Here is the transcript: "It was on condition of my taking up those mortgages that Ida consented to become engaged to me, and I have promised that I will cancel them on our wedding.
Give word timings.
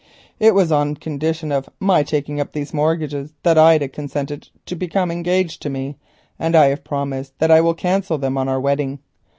"It 0.39 0.55
was 0.55 0.71
on 0.71 0.95
condition 0.95 1.51
of 1.51 1.69
my 1.79 2.01
taking 2.01 2.41
up 2.41 2.53
those 2.53 2.73
mortgages 2.73 3.35
that 3.43 3.59
Ida 3.59 3.87
consented 3.89 4.49
to 4.65 4.75
become 4.75 5.11
engaged 5.11 5.61
to 5.61 5.69
me, 5.69 5.95
and 6.39 6.55
I 6.55 6.69
have 6.69 6.83
promised 6.83 7.37
that 7.37 7.51
I 7.51 7.61
will 7.61 7.75
cancel 7.75 8.17
them 8.17 8.35
on 8.35 8.49
our 8.49 8.59
wedding. 8.59 8.97